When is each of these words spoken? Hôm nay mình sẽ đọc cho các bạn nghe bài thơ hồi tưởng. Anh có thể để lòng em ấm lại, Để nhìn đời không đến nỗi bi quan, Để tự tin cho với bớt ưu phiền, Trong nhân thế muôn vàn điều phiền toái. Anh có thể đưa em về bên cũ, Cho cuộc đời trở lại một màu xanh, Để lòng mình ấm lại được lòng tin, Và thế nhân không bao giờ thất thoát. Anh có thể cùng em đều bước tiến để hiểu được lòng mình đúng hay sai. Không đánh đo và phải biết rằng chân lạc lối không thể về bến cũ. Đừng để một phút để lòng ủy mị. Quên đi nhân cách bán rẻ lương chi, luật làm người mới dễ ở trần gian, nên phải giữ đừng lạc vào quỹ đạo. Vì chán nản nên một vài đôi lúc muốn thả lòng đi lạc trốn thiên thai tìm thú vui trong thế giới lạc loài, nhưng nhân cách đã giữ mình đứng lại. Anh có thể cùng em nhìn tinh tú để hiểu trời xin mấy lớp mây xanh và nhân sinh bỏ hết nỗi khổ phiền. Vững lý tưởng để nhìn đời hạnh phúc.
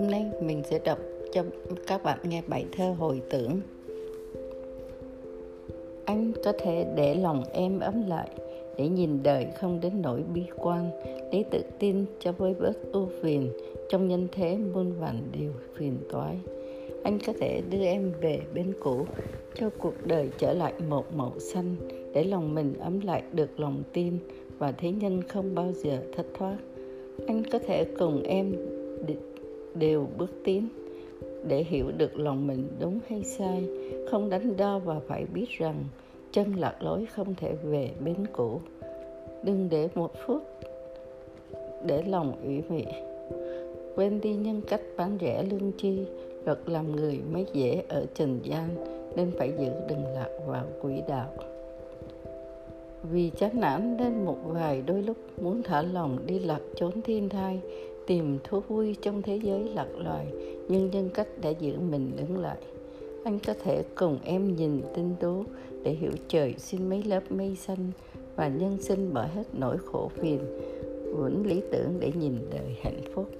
Hôm 0.00 0.10
nay 0.10 0.26
mình 0.40 0.62
sẽ 0.70 0.78
đọc 0.84 0.98
cho 1.32 1.44
các 1.86 2.02
bạn 2.02 2.18
nghe 2.24 2.42
bài 2.46 2.66
thơ 2.72 2.94
hồi 2.98 3.22
tưởng. 3.30 3.60
Anh 6.04 6.32
có 6.44 6.52
thể 6.52 6.86
để 6.96 7.14
lòng 7.14 7.44
em 7.52 7.80
ấm 7.80 8.08
lại, 8.08 8.28
Để 8.76 8.88
nhìn 8.88 9.22
đời 9.22 9.46
không 9.60 9.80
đến 9.80 9.92
nỗi 10.02 10.22
bi 10.34 10.42
quan, 10.56 10.90
Để 11.32 11.44
tự 11.50 11.62
tin 11.78 12.04
cho 12.20 12.32
với 12.32 12.54
bớt 12.54 12.72
ưu 12.92 13.08
phiền, 13.22 13.52
Trong 13.88 14.08
nhân 14.08 14.28
thế 14.32 14.56
muôn 14.74 14.92
vàn 15.00 15.22
điều 15.32 15.52
phiền 15.74 15.98
toái. 16.12 16.36
Anh 17.04 17.18
có 17.26 17.32
thể 17.40 17.62
đưa 17.70 17.84
em 17.84 18.12
về 18.20 18.40
bên 18.54 18.72
cũ, 18.80 19.06
Cho 19.54 19.70
cuộc 19.78 19.94
đời 20.06 20.28
trở 20.38 20.52
lại 20.52 20.72
một 20.88 21.14
màu 21.14 21.32
xanh, 21.38 21.76
Để 22.14 22.24
lòng 22.24 22.54
mình 22.54 22.74
ấm 22.80 23.00
lại 23.00 23.22
được 23.32 23.60
lòng 23.60 23.82
tin, 23.92 24.18
Và 24.58 24.72
thế 24.72 24.90
nhân 24.90 25.22
không 25.28 25.54
bao 25.54 25.72
giờ 25.72 26.02
thất 26.16 26.26
thoát. 26.38 26.56
Anh 27.26 27.42
có 27.52 27.58
thể 27.58 27.84
cùng 27.98 28.22
em 28.22 28.56
đều 29.74 30.06
bước 30.18 30.30
tiến 30.44 30.68
để 31.48 31.64
hiểu 31.64 31.90
được 31.96 32.16
lòng 32.16 32.46
mình 32.46 32.68
đúng 32.80 32.98
hay 33.08 33.24
sai. 33.24 33.68
Không 34.10 34.30
đánh 34.30 34.56
đo 34.56 34.78
và 34.78 35.00
phải 35.08 35.24
biết 35.34 35.46
rằng 35.48 35.84
chân 36.32 36.54
lạc 36.54 36.82
lối 36.82 37.06
không 37.06 37.34
thể 37.34 37.54
về 37.64 37.90
bến 38.04 38.26
cũ. 38.32 38.60
Đừng 39.44 39.68
để 39.70 39.88
một 39.94 40.12
phút 40.26 40.42
để 41.86 42.02
lòng 42.02 42.32
ủy 42.44 42.62
mị. 42.68 42.84
Quên 43.96 44.20
đi 44.20 44.34
nhân 44.34 44.60
cách 44.68 44.80
bán 44.96 45.18
rẻ 45.20 45.42
lương 45.42 45.72
chi, 45.72 45.98
luật 46.44 46.58
làm 46.66 46.96
người 46.96 47.20
mới 47.32 47.46
dễ 47.52 47.82
ở 47.88 48.06
trần 48.14 48.40
gian, 48.42 48.68
nên 49.16 49.30
phải 49.38 49.52
giữ 49.58 49.70
đừng 49.88 50.04
lạc 50.14 50.28
vào 50.46 50.64
quỹ 50.82 51.02
đạo. 51.08 51.28
Vì 53.12 53.30
chán 53.30 53.60
nản 53.60 53.96
nên 53.96 54.24
một 54.24 54.38
vài 54.44 54.82
đôi 54.86 55.02
lúc 55.02 55.16
muốn 55.42 55.62
thả 55.62 55.82
lòng 55.82 56.18
đi 56.26 56.38
lạc 56.38 56.60
trốn 56.76 57.02
thiên 57.02 57.28
thai 57.28 57.60
tìm 58.10 58.38
thú 58.44 58.60
vui 58.68 58.96
trong 59.02 59.22
thế 59.22 59.36
giới 59.42 59.64
lạc 59.74 59.88
loài, 59.96 60.26
nhưng 60.68 60.90
nhân 60.90 61.10
cách 61.14 61.28
đã 61.42 61.50
giữ 61.50 61.78
mình 61.90 62.12
đứng 62.16 62.38
lại. 62.38 62.56
Anh 63.24 63.38
có 63.46 63.54
thể 63.64 63.82
cùng 63.94 64.18
em 64.24 64.56
nhìn 64.56 64.80
tinh 64.94 65.14
tú 65.20 65.44
để 65.82 65.92
hiểu 65.92 66.10
trời 66.28 66.54
xin 66.58 66.88
mấy 66.88 67.02
lớp 67.02 67.32
mây 67.32 67.56
xanh 67.56 67.90
và 68.36 68.48
nhân 68.48 68.76
sinh 68.80 69.14
bỏ 69.14 69.26
hết 69.34 69.42
nỗi 69.52 69.76
khổ 69.84 70.10
phiền. 70.14 70.38
Vững 71.16 71.46
lý 71.46 71.62
tưởng 71.72 72.00
để 72.00 72.12
nhìn 72.20 72.34
đời 72.50 72.76
hạnh 72.82 73.00
phúc. 73.14 73.30